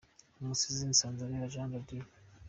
[0.41, 2.09] Umusizi Nsanzabera Jean de Dieu:.